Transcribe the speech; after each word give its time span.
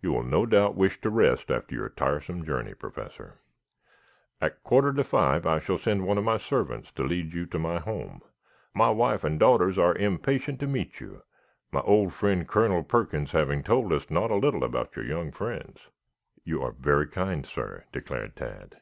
"You 0.00 0.12
will 0.12 0.22
no 0.22 0.46
doubt 0.46 0.76
wish 0.76 1.00
to 1.00 1.10
rest 1.10 1.50
after 1.50 1.74
your 1.74 1.88
tiresome 1.88 2.44
journey, 2.44 2.72
Professor. 2.72 3.40
At 4.40 4.52
a 4.52 4.54
quarter 4.62 4.92
to 4.92 5.02
five 5.02 5.44
I 5.44 5.58
shall 5.58 5.76
send 5.76 6.06
one 6.06 6.18
of 6.18 6.22
my 6.24 6.36
servants 6.38 6.92
to 6.92 7.02
lead 7.02 7.32
you 7.34 7.46
to 7.46 7.58
my 7.58 7.80
home. 7.80 8.20
My 8.74 8.90
wife 8.90 9.24
and 9.24 9.40
daughters 9.40 9.76
are 9.76 9.96
impatient 9.98 10.60
to 10.60 10.68
meet 10.68 11.00
you, 11.00 11.22
my 11.72 11.80
old 11.80 12.14
friend 12.14 12.46
Colonel 12.46 12.84
Perkins 12.84 13.32
having 13.32 13.64
told 13.64 13.92
us 13.92 14.08
not 14.08 14.30
a 14.30 14.36
little 14.36 14.62
about 14.62 14.94
your 14.94 15.04
young 15.04 15.32
friends." 15.32 15.88
"You 16.44 16.62
are 16.62 16.70
very 16.70 17.08
kind, 17.08 17.44
sir," 17.44 17.86
declared 17.92 18.36
Tad. 18.36 18.80